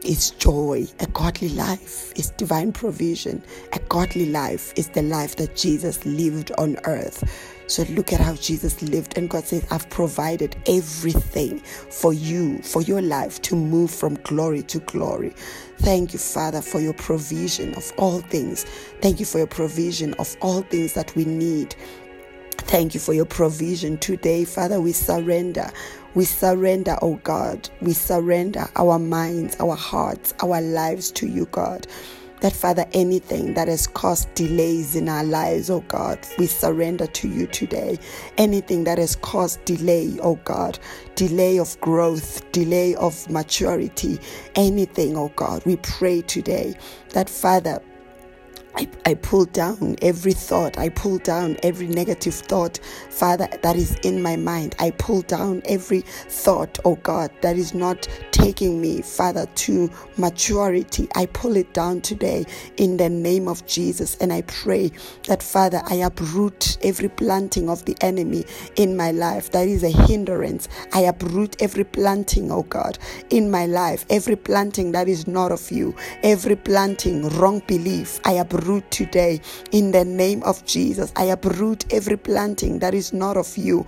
is 0.04 0.30
joy. 0.30 0.86
A 1.00 1.06
godly 1.08 1.50
life 1.50 2.12
is 2.16 2.30
divine 2.32 2.72
provision. 2.72 3.42
A 3.72 3.78
godly 3.88 4.26
life 4.26 4.72
is 4.76 4.88
the 4.88 5.02
life 5.02 5.36
that 5.36 5.56
Jesus 5.56 6.04
lived 6.04 6.52
on 6.58 6.76
earth. 6.84 7.24
So 7.66 7.82
look 7.90 8.14
at 8.14 8.20
how 8.20 8.34
Jesus 8.34 8.80
lived, 8.80 9.18
and 9.18 9.28
God 9.28 9.44
says, 9.44 9.66
I've 9.70 9.90
provided 9.90 10.56
everything 10.66 11.58
for 11.60 12.14
you, 12.14 12.62
for 12.62 12.80
your 12.80 13.02
life 13.02 13.42
to 13.42 13.56
move 13.56 13.90
from 13.90 14.14
glory 14.22 14.62
to 14.62 14.78
glory. 14.80 15.34
Thank 15.76 16.14
you, 16.14 16.18
Father, 16.18 16.62
for 16.62 16.80
your 16.80 16.94
provision 16.94 17.74
of 17.74 17.92
all 17.98 18.20
things. 18.20 18.64
Thank 19.02 19.20
you 19.20 19.26
for 19.26 19.36
your 19.36 19.46
provision 19.46 20.14
of 20.14 20.34
all 20.40 20.62
things 20.62 20.94
that 20.94 21.14
we 21.14 21.26
need. 21.26 21.76
Thank 22.68 22.94
you 22.94 23.00
for 23.00 23.12
your 23.14 23.26
provision 23.26 23.98
today, 23.98 24.44
Father. 24.44 24.80
We 24.80 24.92
surrender. 24.92 25.70
We 26.14 26.24
surrender, 26.24 26.98
oh 27.02 27.16
God. 27.24 27.70
We 27.82 27.92
surrender 27.94 28.68
our 28.76 28.98
minds, 28.98 29.56
our 29.60 29.76
hearts, 29.76 30.34
our 30.42 30.60
lives 30.60 31.12
to 31.12 31.28
you, 31.28 31.46
God. 31.46 31.86
That, 32.40 32.52
Father, 32.52 32.86
anything 32.92 33.54
that 33.54 33.68
has 33.68 33.86
caused 33.86 34.32
delays 34.34 34.96
in 34.96 35.08
our 35.08 35.24
lives, 35.24 35.70
oh 35.70 35.80
God, 35.88 36.18
we 36.38 36.46
surrender 36.46 37.06
to 37.06 37.28
you 37.28 37.46
today. 37.48 37.98
Anything 38.38 38.84
that 38.84 38.98
has 38.98 39.16
caused 39.16 39.64
delay, 39.64 40.18
oh 40.22 40.36
God, 40.44 40.78
delay 41.16 41.58
of 41.58 41.80
growth, 41.80 42.42
delay 42.52 42.94
of 42.96 43.28
maturity, 43.30 44.20
anything, 44.56 45.16
oh 45.16 45.32
God, 45.36 45.64
we 45.66 45.76
pray 45.76 46.22
today 46.22 46.76
that, 47.10 47.30
Father, 47.30 47.80
I, 48.78 48.86
I 49.06 49.14
pull 49.14 49.46
down 49.46 49.96
every 50.02 50.32
thought. 50.32 50.78
I 50.78 50.88
pull 50.90 51.18
down 51.18 51.56
every 51.64 51.88
negative 51.88 52.34
thought, 52.34 52.78
Father, 53.10 53.48
that 53.62 53.74
is 53.74 53.96
in 54.04 54.22
my 54.22 54.36
mind. 54.36 54.76
I 54.78 54.92
pull 54.92 55.22
down 55.22 55.62
every 55.64 56.02
thought, 56.02 56.78
oh 56.84 56.94
God, 56.94 57.32
that 57.40 57.56
is 57.56 57.74
not 57.74 58.06
taking 58.30 58.80
me, 58.80 59.02
Father, 59.02 59.46
to 59.46 59.90
maturity. 60.16 61.08
I 61.16 61.26
pull 61.26 61.56
it 61.56 61.74
down 61.74 62.02
today 62.02 62.46
in 62.76 62.98
the 62.98 63.08
name 63.08 63.48
of 63.48 63.66
Jesus. 63.66 64.16
And 64.20 64.32
I 64.32 64.42
pray 64.42 64.92
that, 65.26 65.42
Father, 65.42 65.82
I 65.86 65.96
uproot 65.96 66.78
every 66.82 67.08
planting 67.08 67.68
of 67.68 67.84
the 67.84 67.96
enemy 68.00 68.44
in 68.76 68.96
my 68.96 69.10
life 69.10 69.50
that 69.50 69.66
is 69.66 69.82
a 69.82 69.90
hindrance. 69.90 70.68
I 70.92 71.00
uproot 71.00 71.60
every 71.60 71.82
planting, 71.82 72.52
oh 72.52 72.62
God, 72.62 72.96
in 73.30 73.50
my 73.50 73.66
life, 73.66 74.06
every 74.08 74.36
planting 74.36 74.92
that 74.92 75.08
is 75.08 75.26
not 75.26 75.50
of 75.50 75.68
you, 75.72 75.96
every 76.22 76.54
planting, 76.54 77.28
wrong 77.30 77.60
belief. 77.66 78.20
I 78.24 78.34
uproot 78.34 78.67
uproot 78.68 78.90
today 78.90 79.40
in 79.72 79.92
the 79.92 80.04
name 80.04 80.42
of 80.42 80.62
Jesus. 80.66 81.10
I 81.16 81.24
uproot 81.24 81.90
every 81.90 82.18
planting 82.18 82.80
that 82.80 82.92
is 82.92 83.14
not 83.14 83.38
of 83.38 83.56
you. 83.56 83.86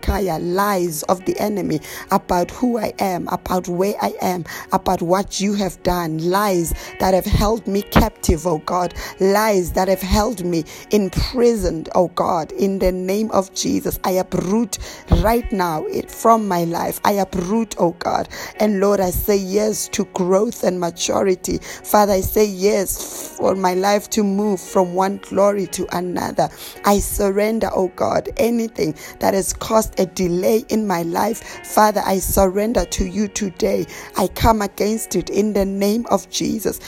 Kaya 0.00 0.38
lies 0.38 1.02
of 1.04 1.24
the 1.26 1.38
enemy 1.38 1.80
about 2.10 2.50
who 2.50 2.78
I 2.78 2.94
am, 2.98 3.28
about 3.28 3.68
where 3.68 3.94
I 4.00 4.14
am, 4.22 4.46
about 4.72 5.02
what 5.02 5.42
you 5.42 5.52
have 5.54 5.82
done. 5.82 6.30
Lies 6.30 6.72
that 7.00 7.12
have 7.12 7.26
held 7.26 7.66
me 7.66 7.82
captive, 7.82 8.46
oh 8.46 8.58
God. 8.58 8.94
Lies 9.20 9.72
that 9.72 9.88
have 9.88 10.00
held 10.00 10.42
me 10.42 10.64
imprisoned, 10.90 11.90
oh 11.94 12.08
God. 12.08 12.50
In 12.52 12.78
the 12.78 12.92
name 12.92 13.30
of 13.32 13.52
Jesus, 13.54 14.00
I 14.04 14.12
uproot 14.12 14.78
right 15.22 15.50
now 15.52 15.84
it 15.84 16.10
from 16.10 16.48
my 16.48 16.64
life. 16.64 16.98
I 17.04 17.12
uproot, 17.12 17.74
oh 17.78 17.92
God. 17.98 18.30
And 18.58 18.80
Lord, 18.80 19.00
I 19.00 19.10
say 19.10 19.36
yes 19.36 19.88
to 19.88 20.04
growth 20.14 20.64
and 20.64 20.80
maturity. 20.80 21.58
Father, 21.58 22.14
I 22.14 22.21
say 22.22 22.46
yes 22.46 23.36
for 23.36 23.54
my 23.54 23.74
life 23.74 24.08
to 24.10 24.24
move 24.24 24.60
from 24.60 24.94
one 24.94 25.18
glory 25.18 25.66
to 25.68 25.86
another. 25.96 26.48
I 26.84 26.98
surrender, 27.00 27.70
oh 27.74 27.88
God, 27.96 28.30
anything 28.38 28.94
that 29.20 29.34
has 29.34 29.52
caused 29.52 30.00
a 30.00 30.06
delay 30.06 30.64
in 30.68 30.86
my 30.86 31.02
life. 31.02 31.42
Father, 31.66 32.02
I 32.04 32.18
surrender 32.18 32.84
to 32.86 33.04
you 33.04 33.28
today. 33.28 33.86
I 34.16 34.28
come 34.28 34.62
against 34.62 35.16
it 35.16 35.30
in 35.30 35.52
the 35.52 35.64
name 35.64 36.06
of 36.10 36.28
Jesus. 36.30 36.80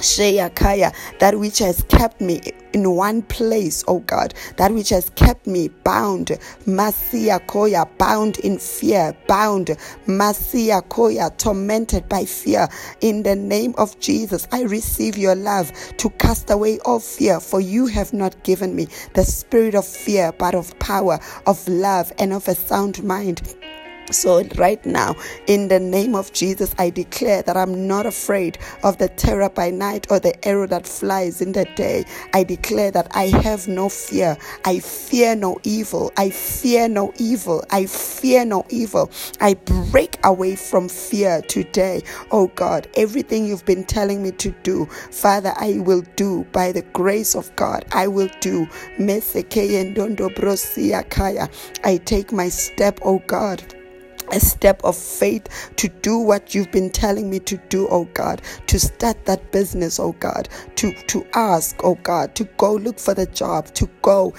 Sheyakaya, 0.00 0.94
that 1.18 1.38
which 1.38 1.58
has 1.58 1.82
kept 1.88 2.20
me 2.20 2.40
in 2.72 2.94
one 2.94 3.22
place, 3.22 3.84
oh 3.88 4.00
God, 4.00 4.34
that 4.56 4.72
which 4.72 4.90
has 4.90 5.10
kept 5.10 5.46
me 5.46 5.68
bound, 5.68 6.28
Masia 6.66 7.44
Koya, 7.46 7.88
bound 7.98 8.38
in 8.38 8.58
fear, 8.58 9.16
bound, 9.26 9.68
Masia 10.06 10.82
Koya, 10.88 11.36
tormented 11.36 12.08
by 12.08 12.24
fear. 12.24 12.68
In 13.00 13.22
the 13.22 13.36
name 13.36 13.74
of 13.78 13.98
Jesus, 14.00 14.46
I 14.52 14.62
receive 14.62 15.18
your 15.18 15.34
love 15.34 15.72
to 15.98 16.10
cast 16.10 16.50
away 16.50 16.78
all 16.80 17.00
fear, 17.00 17.40
for 17.40 17.60
you 17.60 17.86
have 17.86 18.12
not 18.12 18.42
given 18.44 18.74
me 18.74 18.88
the 19.14 19.24
spirit 19.24 19.74
of 19.74 19.86
fear, 19.86 20.32
but 20.32 20.54
of 20.54 20.78
power, 20.78 21.18
of 21.46 21.66
love, 21.68 22.12
and 22.18 22.32
of 22.32 22.48
a 22.48 22.54
sound 22.54 23.02
mind. 23.02 23.54
So, 24.10 24.42
right 24.56 24.84
now, 24.84 25.16
in 25.46 25.68
the 25.68 25.78
name 25.78 26.14
of 26.14 26.32
Jesus, 26.32 26.74
I 26.78 26.90
declare 26.90 27.42
that 27.42 27.56
I'm 27.56 27.86
not 27.86 28.06
afraid 28.06 28.58
of 28.82 28.98
the 28.98 29.08
terror 29.08 29.48
by 29.48 29.70
night 29.70 30.06
or 30.10 30.18
the 30.18 30.34
arrow 30.46 30.66
that 30.66 30.86
flies 30.86 31.40
in 31.40 31.52
the 31.52 31.64
day. 31.76 32.04
I 32.34 32.44
declare 32.44 32.90
that 32.90 33.08
I 33.14 33.26
have 33.42 33.68
no 33.68 33.88
fear. 33.88 34.36
I 34.64 34.80
fear 34.80 35.36
no 35.36 35.58
evil. 35.62 36.12
I 36.16 36.30
fear 36.30 36.88
no 36.88 37.12
evil. 37.18 37.64
I 37.70 37.86
fear 37.86 38.44
no 38.44 38.64
evil. 38.68 39.10
I 39.40 39.54
break 39.54 40.18
away 40.24 40.56
from 40.56 40.88
fear 40.88 41.42
today. 41.42 42.02
Oh 42.30 42.48
God, 42.48 42.88
everything 42.94 43.46
you've 43.46 43.64
been 43.64 43.84
telling 43.84 44.22
me 44.22 44.32
to 44.32 44.50
do, 44.62 44.86
Father, 44.86 45.52
I 45.56 45.78
will 45.78 46.02
do 46.16 46.44
by 46.52 46.72
the 46.72 46.82
grace 46.82 47.34
of 47.34 47.54
God. 47.56 47.84
I 47.92 48.08
will 48.08 48.30
do. 48.40 48.66
I 51.84 51.96
take 52.04 52.32
my 52.32 52.48
step, 52.48 52.98
oh 53.02 53.22
God 53.26 53.79
a 54.32 54.40
step 54.40 54.80
of 54.84 54.96
faith 54.96 55.70
to 55.76 55.88
do 55.88 56.18
what 56.18 56.54
you've 56.54 56.70
been 56.70 56.90
telling 56.90 57.30
me 57.30 57.38
to 57.40 57.56
do, 57.68 57.88
oh 57.88 58.04
God, 58.14 58.42
to 58.66 58.78
start 58.78 59.24
that 59.26 59.52
business, 59.52 59.98
oh 59.98 60.12
God, 60.12 60.48
to, 60.76 60.92
to 60.92 61.26
ask, 61.34 61.76
oh 61.84 61.96
God, 61.96 62.34
to 62.36 62.44
go 62.56 62.74
look 62.74 62.98
for 62.98 63.14
the 63.14 63.26
job, 63.26 63.66
to 63.74 63.88
go. 64.02 64.34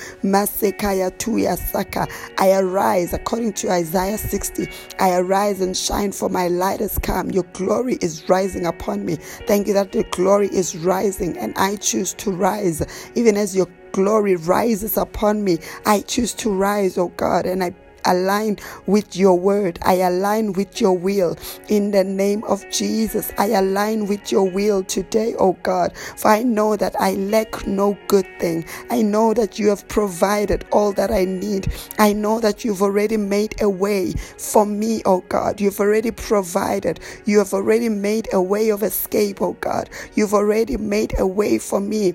I 2.38 2.52
arise 2.54 3.14
according 3.14 3.54
to 3.54 3.72
Isaiah 3.72 4.18
60. 4.18 4.68
I 5.00 5.18
arise 5.18 5.62
and 5.62 5.76
shine, 5.76 6.12
for 6.12 6.30
my 6.30 6.48
light 6.48 6.80
has 6.80 6.98
come. 7.00 7.32
Your 7.32 7.44
glory 7.54 7.98
is 8.02 8.28
rising 8.30 8.66
upon 8.66 9.06
me. 9.06 9.16
Thank 9.48 9.68
you 9.68 9.74
that 9.74 9.92
the 9.92 10.04
glory 10.12 10.48
is 10.48 10.76
rising, 10.76 11.38
and 11.38 11.54
I 11.58 11.76
choose 11.78 12.14
to 12.16 12.32
rise, 12.32 12.82
even 13.16 13.38
as 13.38 13.56
your 13.56 13.68
glory 13.92 14.36
rises 14.36 14.98
upon 14.98 15.44
me. 15.44 15.60
I 15.86 16.02
choose 16.02 16.34
to 16.36 16.50
rise, 16.52 16.98
oh 16.98 17.10
God, 17.10 17.46
and 17.46 17.64
I 17.64 17.72
align 18.06 18.58
with 18.86 19.16
your 19.16 19.38
word. 19.38 19.80
I 19.84 19.96
align 19.96 20.54
with 20.54 20.80
your 20.82 20.98
will 20.98 21.38
in 21.70 21.92
the 21.92 22.04
name 22.04 22.44
of 22.46 22.70
Jesus. 22.70 23.32
I 23.38 23.48
align 23.48 24.08
with 24.08 24.32
your 24.32 24.50
will 24.50 24.84
today, 24.84 25.36
oh 25.40 25.54
God. 25.64 25.96
For 25.96 26.30
I 26.30 26.44
know 26.44 26.76
that 26.76 26.96
I 27.00 27.14
lack 27.14 27.68
no 27.68 27.98
good 28.08 28.28
thing. 28.40 28.66
I 28.90 29.02
know 29.02 29.34
that 29.34 29.60
you 29.60 29.70
have 29.70 29.88
provided 29.88 30.66
all 30.72 30.92
that 30.94 31.12
I 31.12 31.26
need. 31.26 31.72
I 32.00 32.14
know 32.14 32.40
that 32.40 32.64
you've 32.66 32.82
already 32.82 33.18
made 33.18 33.62
a 33.62 33.70
way 33.70 34.14
for 34.38 34.66
me, 34.66 35.02
oh 35.06 35.22
God. 35.30 35.60
You've 35.62 35.80
already 35.80 36.12
provided. 36.12 37.00
You 37.26 37.40
have 37.40 37.54
already 37.54 37.90
made 37.90 38.28
a 38.34 38.42
way 38.42 38.70
of 38.70 38.84
escape, 38.84 39.42
oh 39.42 39.54
God. 39.54 39.90
You've 40.16 40.34
already 40.34 40.78
made 40.78 41.14
a 41.20 41.28
way 41.28 41.58
for 41.58 41.80
me 41.80 42.14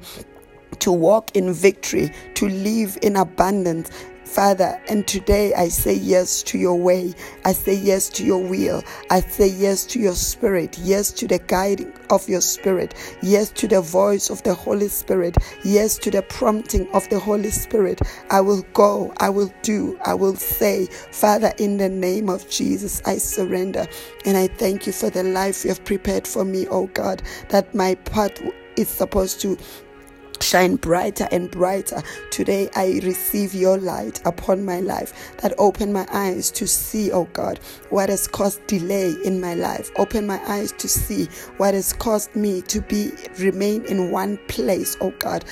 to 0.81 0.93
walk 0.93 1.35
in 1.35 1.53
victory, 1.53 2.13
to 2.35 2.49
live 2.49 2.99
in 3.03 3.17
abundance 3.17 3.91
Father, 4.27 4.79
and 4.89 5.07
today 5.07 5.55
I 5.55 5.69
say 5.69 5.95
yes 5.95 6.43
to 6.43 6.59
your 6.59 6.75
way. 6.75 7.15
I 7.45 7.53
say 7.53 7.75
yes 7.75 8.09
to 8.11 8.25
your 8.25 8.43
will. 8.43 8.83
I 9.09 9.21
say 9.21 9.47
yes 9.47 9.87
to 9.87 10.01
your 10.01 10.15
spirit. 10.15 10.77
Yes 10.79 11.13
to 11.13 11.27
the 11.27 11.39
guiding 11.39 11.93
of 12.11 12.29
your 12.29 12.41
spirit. 12.41 12.95
Yes 13.23 13.51
to 13.51 13.69
the 13.69 13.81
voice 13.81 14.29
of 14.29 14.43
the 14.43 14.53
Holy 14.53 14.89
Spirit. 14.89 15.37
Yes 15.65 15.97
to 15.99 16.11
the 16.11 16.23
prompting 16.23 16.91
of 16.93 17.09
the 17.09 17.19
Holy 17.19 17.51
Spirit. 17.51 18.01
I 18.29 18.41
will 18.41 18.63
go. 18.75 19.15
I 19.19 19.31
will 19.31 19.53
do. 19.63 19.99
I 20.05 20.15
will 20.15 20.37
say, 20.37 20.87
Father, 20.87 21.53
in 21.59 21.79
the 21.79 21.89
name 21.89 22.29
of 22.29 22.51
Jesus, 22.51 23.01
I 23.07 23.19
surrender. 23.19 23.87
And 24.27 24.37
I 24.37 24.49
thank 24.49 24.87
you 24.87 24.93
for 24.93 25.09
the 25.09 25.23
life 25.23 25.65
you 25.65 25.71
have 25.71 25.85
prepared 25.85 26.27
for 26.27 26.45
me, 26.45 26.67
oh 26.69 26.89
God, 26.89 27.23
that 27.49 27.75
my 27.75 27.95
path 27.95 28.43
is 28.77 28.89
supposed 28.89 29.41
to 29.41 29.57
shine 30.43 30.77
brighter 30.77 31.29
and 31.31 31.51
brighter. 31.51 32.03
Today 32.31 32.69
I 32.75 33.01
receive 33.03 33.55
your 33.55 33.79
light 33.79 34.21
upon 34.27 34.65
my 34.65 34.81
life 34.81 35.37
that 35.39 35.55
open 35.59 35.93
my 35.93 36.07
eyes 36.13 36.51
to 36.53 36.67
see, 36.67 37.13
oh 37.13 37.25
God, 37.33 37.59
what 37.91 38.09
has 38.09 38.27
caused 38.27 38.67
delay 38.67 39.15
in 39.25 39.41
my 39.41 39.55
life. 39.55 39.91
Open 39.97 40.27
my 40.27 40.41
eyes 40.49 40.73
to 40.73 40.89
see 40.89 41.27
what 41.57 41.75
has 41.75 41.93
caused 41.93 42.35
me 42.35 42.63
to 42.63 42.81
be 42.81 43.13
remain 43.39 43.85
in 43.87 44.11
one 44.11 44.39
place, 44.49 44.97
oh 45.01 45.13
God. 45.19 45.45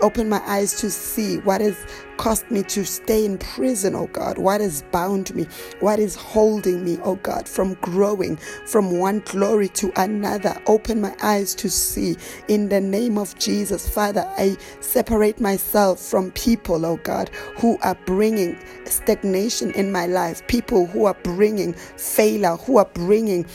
Open 0.00 0.28
my 0.28 0.42
eyes 0.46 0.78
to 0.80 0.90
see 0.90 1.38
what 1.38 1.60
has 1.60 1.76
caused 2.22 2.48
me 2.52 2.62
to 2.62 2.84
stay 2.84 3.24
in 3.24 3.36
prison, 3.36 3.96
oh 3.96 4.06
God? 4.06 4.38
What 4.38 4.60
has 4.60 4.82
bound 4.92 5.34
me? 5.34 5.44
What 5.80 5.98
is 5.98 6.14
holding 6.14 6.84
me, 6.84 6.96
oh 7.02 7.16
God, 7.16 7.48
from 7.48 7.74
growing 7.80 8.36
from 8.64 9.00
one 9.00 9.24
glory 9.24 9.68
to 9.70 9.92
another? 10.00 10.56
Open 10.68 11.00
my 11.00 11.16
eyes 11.20 11.52
to 11.56 11.68
see 11.68 12.16
in 12.46 12.68
the 12.68 12.80
name 12.80 13.18
of 13.18 13.36
Jesus. 13.40 13.88
Father, 13.88 14.24
I 14.38 14.56
separate 14.78 15.40
myself 15.40 15.98
from 15.98 16.30
people, 16.30 16.86
oh 16.86 16.98
God, 16.98 17.28
who 17.58 17.76
are 17.82 17.96
bringing 18.06 18.56
stagnation 18.84 19.72
in 19.72 19.90
my 19.90 20.06
life, 20.06 20.46
people 20.46 20.86
who 20.86 21.06
are 21.06 21.16
bringing 21.24 21.72
failure, 21.72 22.54
who 22.54 22.76
are 22.76 22.88
bringing 22.94 23.46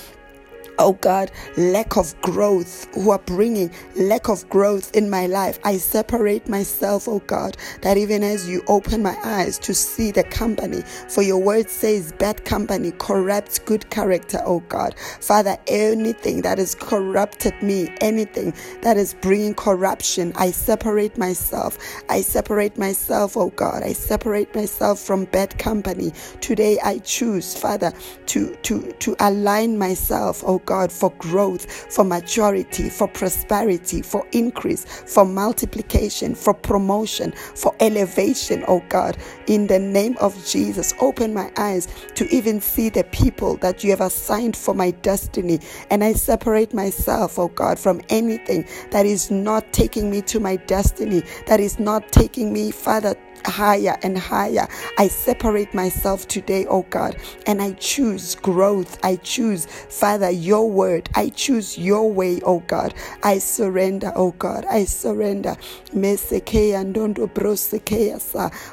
oh 0.80 0.94
God, 0.94 1.32
lack 1.58 1.98
of 1.98 2.20
growth, 2.22 2.88
who 2.96 3.12
are 3.12 3.20
bringing 3.20 3.72
lack 3.96 4.30
of 4.30 4.48
growth 4.50 4.96
in 4.96 5.10
my 5.10 5.28
life. 5.28 5.60
I 5.64 5.78
separate 5.78 6.48
myself, 6.48 7.08
oh 7.08 7.20
God, 7.28 7.58
that 7.82 7.98
even 7.98 8.24
as 8.24 8.50
you 8.50 8.64
open 8.68 9.04
my 9.04 9.18
eyes 9.24 9.60
to 9.60 9.74
see 9.74 10.12
the 10.12 10.24
company, 10.24 10.82
for 11.10 11.22
your 11.22 11.40
word 11.40 11.70
says 11.70 12.12
bad 12.14 12.46
company 12.46 12.92
corrupts 13.00 13.60
good 13.60 13.90
character, 13.90 14.42
oh 14.46 14.62
God. 14.70 14.96
Father, 15.00 15.58
anything 15.68 16.42
that 16.42 16.58
has 16.58 16.76
corrupted 16.76 17.62
me, 17.62 17.94
anything 18.02 18.54
that 18.82 18.98
is 18.98 19.14
bringing 19.16 19.56
corruption, 19.56 20.34
I 20.36 20.52
separate 20.52 21.18
myself. 21.18 21.78
I 22.10 22.22
separate 22.22 22.78
myself, 22.78 23.38
oh 23.38 23.50
God. 23.52 23.84
I 23.84 23.94
separate 23.94 24.54
myself 24.56 25.00
from 25.00 25.26
bad 25.26 25.58
company. 25.60 26.14
Today 26.42 26.80
I 26.84 27.00
choose, 27.00 27.56
Father, 27.58 27.94
to, 28.28 28.56
to, 28.64 28.92
to 28.94 29.16
align 29.20 29.78
myself, 29.78 30.44
oh 30.46 30.60
God, 30.68 30.92
for 30.92 31.12
growth, 31.18 31.66
for 31.92 32.06
maturity, 32.06 32.90
for 32.90 33.08
prosperity, 33.08 34.04
for 34.04 34.28
increase, 34.34 34.86
for 34.86 35.26
multiplication, 35.26 36.36
for 36.36 36.54
promotion, 36.54 37.32
for 37.32 37.76
elevation, 37.80 38.64
oh 38.68 38.84
God. 38.90 39.18
In 39.48 39.68
the 39.68 39.80
name 39.80 40.16
of 40.22 40.36
Jesus, 40.46 40.94
open 41.02 41.34
my 41.34 41.52
eyes 41.58 41.88
to 42.16 42.28
even 42.36 42.62
see 42.62 42.90
the 42.90 43.06
people 43.06 43.58
that 43.58 43.84
you 43.84 43.90
have 43.92 44.02
assigned 44.02 44.56
for 44.56 44.76
my 44.76 44.92
destiny. 44.92 45.60
And 45.90 46.04
I 46.04 46.14
separate 46.14 46.74
myself, 46.74 47.40
oh 47.40 47.48
God, 47.48 47.80
from 47.80 48.02
anything 48.10 48.68
that 48.92 49.08
is 49.08 49.32
not 49.32 49.74
taking 49.74 50.12
me 50.12 50.22
to 50.24 50.40
my 50.40 50.58
destiny, 50.58 51.24
that 51.48 51.60
is 51.60 51.80
not 51.80 52.12
taking 52.12 52.54
me, 52.54 52.72
Father, 52.72 53.16
higher 53.46 53.98
and 54.04 54.18
higher. 54.18 54.68
I 54.98 55.08
separate 55.08 55.74
myself 55.74 56.28
today, 56.28 56.66
oh 56.68 56.84
God, 56.90 57.18
and 57.46 57.62
I 57.62 57.74
choose 57.74 58.36
growth. 58.36 58.98
I 59.04 59.18
choose, 59.18 59.66
Father, 59.66 60.30
your 60.30 60.70
word. 60.70 61.10
I 61.16 61.30
choose 61.30 61.78
your 61.78 62.12
way, 62.12 62.42
oh 62.44 62.60
God. 62.62 62.94
I 63.24 63.40
surrender, 63.40 64.12
oh 64.16 64.32
God. 64.32 64.66
I 64.70 64.86
surrender. 64.86 65.56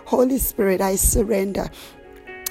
Holy 0.07 0.38
Spirit, 0.38 0.81
I 0.81 0.97
surrender. 0.97 1.71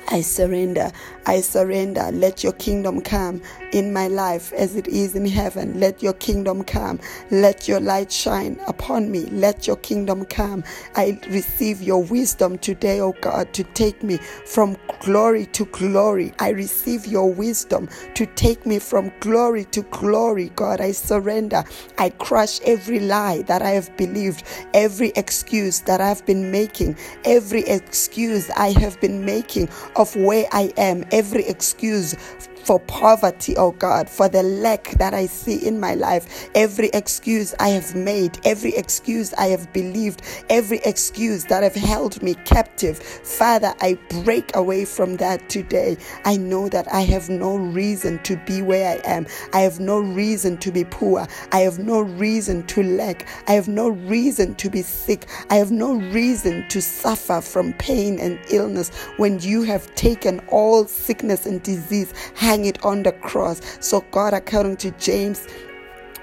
I 0.10 0.22
surrender. 0.22 0.92
I 1.26 1.42
surrender. 1.42 2.10
Let 2.12 2.44
your 2.44 2.54
kingdom 2.54 3.02
come 3.02 3.42
in 3.72 3.94
my 3.94 4.08
life 4.08 4.52
as 4.54 4.76
it 4.76 4.88
is 4.88 5.16
in 5.16 5.26
heaven. 5.26 5.80
Let 5.80 6.04
your 6.04 6.13
kingdom 6.13 6.63
come. 6.63 7.00
Let 7.32 7.68
your 7.68 7.80
light 7.80 8.12
shine 8.12 8.60
upon 8.68 9.12
me. 9.12 9.26
Let 9.32 9.66
your 9.66 9.78
kingdom 9.78 10.26
come. 10.26 10.63
I 10.96 11.20
receive 11.30 11.82
your 11.82 12.04
wisdom 12.04 12.58
today, 12.58 13.00
O 13.00 13.08
oh 13.08 13.16
God, 13.22 13.54
to 13.54 13.63
take 13.63 14.04
me 14.04 14.18
from 14.46 14.78
glory 15.00 15.46
to 15.48 15.66
glory. 15.66 16.34
I 16.39 16.50
receive 16.50 17.06
your 17.08 17.32
wisdom 17.32 17.89
to 18.16 18.26
take 18.26 18.66
me 18.66 18.80
from 18.80 19.12
glory 19.20 19.66
to 19.66 19.82
glory, 19.84 20.50
God. 20.56 20.82
I 20.82 20.92
surrender. 20.92 21.63
I 21.98 22.10
crush 22.10 22.60
every 22.62 23.00
lie 23.00 23.44
that 23.44 23.62
I 23.62 23.72
have 23.72 23.96
believed, 23.98 24.44
every 24.74 25.12
excuse 25.16 25.82
that 25.82 26.02
I've 26.02 26.26
been 26.26 26.52
making, 26.52 26.98
every 27.26 27.62
excuse 27.62 28.50
I 28.52 28.72
have 28.80 29.00
been 29.00 29.26
making 29.26 29.70
of 29.96 30.16
where 30.16 30.46
I 30.52 30.74
am, 30.78 31.06
every 31.12 31.46
excuse 31.46 32.16
for 32.63 32.80
poverty, 32.80 33.56
oh 33.58 33.71
God, 33.71 34.10
for 34.10 34.30
the 34.30 34.43
lack 34.43 34.91
that 34.91 35.13
I 35.13 35.26
see 35.26 35.65
in 35.67 35.80
my 35.80 35.95
life, 35.95 36.49
every 36.56 36.89
excuse 36.93 37.54
I 37.60 37.69
have 37.69 37.95
made, 37.95 38.39
every 38.45 38.73
excuse 38.76 39.34
I 39.34 39.47
have 39.47 39.71
believed, 39.73 40.21
every 40.49 40.80
excuse 40.86 41.45
that 41.45 41.63
have 41.63 41.76
held 41.76 42.21
me 42.23 42.36
captive. 42.45 42.99
Father, 42.99 43.73
I 43.82 43.97
break 44.23 44.56
away 44.56 44.86
from 44.86 45.17
that 45.17 45.49
today. 45.49 45.97
I 46.26 46.38
know 46.38 46.69
that 46.69 46.91
I 46.91 47.02
have 47.02 47.30
no 47.30 47.58
reason 47.58 48.19
to 48.23 48.38
be 48.45 48.62
where 48.62 48.97
I 48.97 49.02
am. 49.10 49.28
I 49.54 49.62
have 49.62 49.80
no 49.80 49.99
reason 49.99 50.58
to 50.60 50.71
be 50.71 50.86
poor. 50.86 51.28
I 51.52 51.60
have 51.60 51.80
no 51.80 52.02
reason 52.02 52.65
to 52.67 52.84
lack. 52.84 53.28
I 53.47 53.54
have 53.54 53.67
no 53.67 53.89
reason 53.89 54.56
to 54.56 54.69
be 54.69 54.82
sick. 54.82 55.28
I 55.49 55.56
have 55.56 55.71
no 55.71 55.95
reason 55.95 56.67
to 56.69 56.82
suffer 56.82 57.41
from 57.41 57.73
pain 57.73 58.19
and 58.19 58.39
illness 58.49 58.89
when 59.17 59.39
you 59.39 59.63
have 59.63 59.93
taken 59.95 60.39
all 60.47 60.86
sickness 60.86 61.45
and 61.45 61.62
disease 61.62 62.13
hang 62.54 62.66
it 62.66 62.86
on 62.86 63.02
the 63.02 63.12
cross. 63.12 63.60
So, 63.80 64.02
God, 64.12 64.36
according 64.36 64.78
to 64.78 64.92
James 64.92 65.48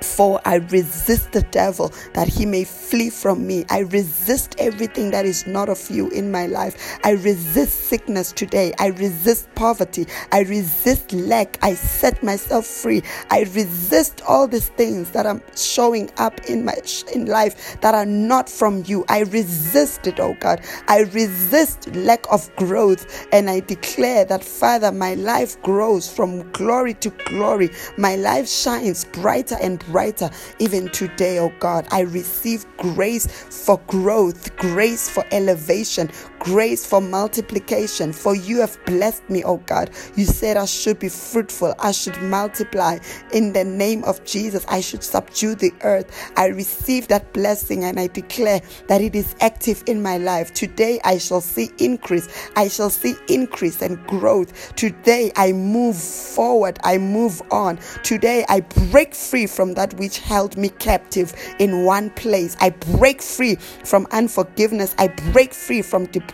for 0.03 0.41
I 0.45 0.57
resist 0.57 1.33
the 1.33 1.43
devil 1.43 1.93
that 2.15 2.29
he 2.29 2.47
may 2.47 2.65
flee 2.65 3.11
from 3.11 3.47
me. 3.47 3.65
I 3.71 3.81
resist 3.81 4.55
everything 4.59 5.11
that 5.11 5.27
is 5.27 5.47
not 5.47 5.69
of 5.69 5.91
you 5.91 6.09
in 6.11 6.31
my 6.31 6.47
life. 6.47 6.99
I 7.05 7.13
resist 7.13 7.89
sickness 7.89 8.33
today. 8.33 8.73
I 8.79 8.89
resist 8.89 9.53
poverty. 9.55 10.07
I 10.33 10.41
resist 10.41 11.13
lack. 11.13 11.59
I 11.63 11.75
set 11.75 12.23
myself 12.23 12.67
free. 12.67 13.03
I 13.31 13.41
resist 13.55 14.23
all 14.27 14.49
these 14.49 14.69
things 14.69 15.11
that 15.11 15.27
are 15.27 15.41
showing 15.57 16.11
up 16.17 16.41
in 16.49 16.65
my 16.65 16.75
in 17.15 17.27
life 17.27 17.81
that 17.81 17.95
are 17.95 18.07
not 18.07 18.49
from 18.49 18.83
you. 18.87 19.05
I 19.09 19.21
resist 19.21 20.07
it, 20.07 20.21
oh 20.21 20.37
God. 20.41 20.65
I 20.89 21.01
resist 21.01 21.95
lack 21.95 22.25
of 22.33 22.55
growth 22.57 23.27
and 23.33 23.51
I 23.51 23.61
declare 23.61 24.25
that 24.27 24.43
Father, 24.45 24.93
my 24.93 25.15
life 25.15 25.61
grows 25.63 26.11
from 26.11 26.51
glory 26.53 26.95
to 26.95 27.11
glory. 27.27 27.71
My 27.97 28.17
life 28.17 28.49
shines 28.49 29.05
brighter 29.05 29.57
and 29.61 29.83
brighter 29.90 30.31
even 30.59 30.88
today, 30.90 31.38
oh 31.38 31.53
God. 31.61 31.87
I 31.90 32.00
receive 32.03 32.66
grace 32.76 33.26
for 33.26 33.79
growth, 33.87 34.57
grace 34.57 35.09
for 35.09 35.24
elevation, 35.33 36.09
grace 36.40 36.85
for 36.85 37.00
multiplication. 37.00 38.12
For 38.12 38.35
you 38.35 38.61
have 38.61 38.79
blessed 38.87 39.29
me, 39.31 39.44
oh 39.44 39.59
God. 39.59 39.90
You 40.16 40.24
said 40.24 40.57
I 40.57 40.64
should 40.64 40.98
be 40.98 41.09
fruitful, 41.09 41.74
I 41.79 41.92
should 41.92 42.20
multiply. 42.22 42.98
In 43.33 43.53
the 43.53 43.62
name 43.62 44.03
of 44.05 44.24
Jesus, 44.24 44.64
I 44.68 44.81
should 44.81 45.05
subdue 45.05 45.55
the 45.55 45.72
earth. 45.83 46.33
I 46.37 46.46
receive 46.46 47.09
that 47.09 47.33
blessing 47.33 47.85
and 47.85 48.00
I 48.00 48.09
declare 48.09 48.61
that 48.88 49.00
it 49.00 49.14
is 49.14 49.37
active 49.40 49.85
in 49.87 50.03
my 50.03 50.16
life. 50.16 50.53
Today 50.55 50.98
I 51.05 51.18
shall 51.18 51.42
see 51.42 51.70
increase. 51.79 52.50
I 52.57 52.68
shall 52.68 52.90
see 52.90 53.14
increase 53.29 53.83
and 53.83 54.05
growth. 54.07 54.74
Today 54.74 55.31
I 55.37 55.53
move 55.53 55.96
forward. 55.96 56.79
I 56.83 56.98
move 56.98 57.42
on. 57.50 57.79
Today 58.03 58.44
I 58.48 58.61
break 58.61 59.14
free 59.14 59.46
from 59.46 59.74
that 59.74 59.94
which 59.94 60.18
held 60.18 60.57
me 60.57 60.70
captive 60.70 61.35
in 61.59 61.85
one 61.85 62.11
place. 62.11 62.57
I 62.61 62.70
break 62.70 63.20
free 63.20 63.57
from 63.57 64.07
unforgiveness. 64.11 64.94
I 64.98 65.09
break 65.09 65.53
free 65.53 65.83
from 65.83 66.07
depression. 66.07 66.30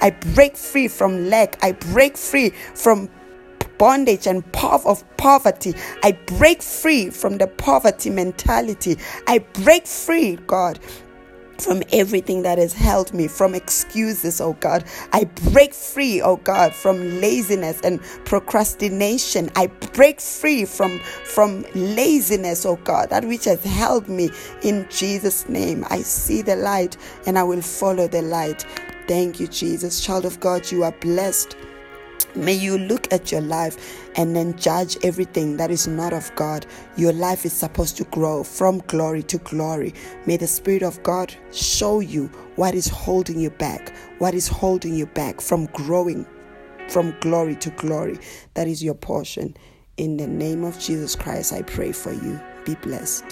I 0.00 0.10
break 0.34 0.56
free 0.56 0.88
from 0.88 1.28
lack. 1.28 1.62
I 1.62 1.72
break 1.72 2.16
free 2.16 2.50
from 2.74 3.08
bondage 3.78 4.26
and 4.26 4.50
path 4.52 4.84
of 4.86 5.04
poverty. 5.16 5.74
I 6.02 6.12
break 6.12 6.62
free 6.62 7.10
from 7.10 7.38
the 7.38 7.46
poverty 7.46 8.10
mentality. 8.10 8.96
I 9.26 9.38
break 9.38 9.86
free, 9.86 10.36
God, 10.46 10.78
from 11.58 11.82
everything 11.92 12.42
that 12.42 12.58
has 12.58 12.72
held 12.72 13.14
me, 13.14 13.28
from 13.28 13.54
excuses, 13.54 14.40
oh 14.40 14.54
God. 14.54 14.84
I 15.12 15.24
break 15.24 15.72
free, 15.74 16.20
oh 16.20 16.36
God, 16.36 16.74
from 16.74 17.20
laziness 17.20 17.80
and 17.82 18.00
procrastination. 18.24 19.50
I 19.56 19.68
break 19.92 20.20
free 20.20 20.64
from, 20.64 20.98
from 21.24 21.64
laziness, 21.74 22.66
oh 22.66 22.76
God, 22.76 23.10
that 23.10 23.24
which 23.24 23.44
has 23.44 23.62
held 23.64 24.08
me 24.08 24.30
in 24.62 24.86
Jesus' 24.90 25.48
name. 25.48 25.84
I 25.90 25.98
see 25.98 26.42
the 26.42 26.56
light 26.56 26.96
and 27.26 27.38
I 27.38 27.42
will 27.42 27.62
follow 27.62 28.08
the 28.08 28.22
light. 28.22 28.64
Thank 29.06 29.40
you, 29.40 29.46
Jesus. 29.46 30.00
Child 30.00 30.24
of 30.24 30.40
God, 30.40 30.70
you 30.70 30.82
are 30.84 30.92
blessed. 30.92 31.56
May 32.34 32.54
you 32.54 32.78
look 32.78 33.12
at 33.12 33.30
your 33.30 33.42
life 33.42 34.08
and 34.16 34.34
then 34.34 34.56
judge 34.56 34.96
everything 35.04 35.56
that 35.58 35.70
is 35.70 35.86
not 35.86 36.12
of 36.12 36.34
God. 36.34 36.66
Your 36.96 37.12
life 37.12 37.44
is 37.44 37.52
supposed 37.52 37.96
to 37.98 38.04
grow 38.04 38.42
from 38.42 38.78
glory 38.86 39.22
to 39.24 39.38
glory. 39.38 39.94
May 40.26 40.36
the 40.36 40.46
Spirit 40.46 40.82
of 40.82 41.02
God 41.02 41.34
show 41.52 42.00
you 42.00 42.26
what 42.56 42.74
is 42.74 42.88
holding 42.88 43.38
you 43.38 43.50
back, 43.50 43.94
what 44.18 44.34
is 44.34 44.48
holding 44.48 44.94
you 44.94 45.06
back 45.06 45.40
from 45.40 45.66
growing 45.66 46.26
from 46.88 47.14
glory 47.20 47.56
to 47.56 47.70
glory. 47.70 48.18
That 48.54 48.68
is 48.68 48.82
your 48.82 48.94
portion. 48.94 49.56
In 49.96 50.16
the 50.16 50.26
name 50.26 50.64
of 50.64 50.78
Jesus 50.78 51.14
Christ, 51.14 51.52
I 51.52 51.62
pray 51.62 51.92
for 51.92 52.12
you. 52.12 52.40
Be 52.64 52.74
blessed. 52.76 53.24